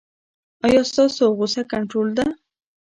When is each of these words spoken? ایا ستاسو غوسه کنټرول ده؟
ایا 0.65 0.81
ستاسو 0.91 1.23
غوسه 1.37 1.61
کنټرول 1.71 2.07
ده؟ 2.17 2.25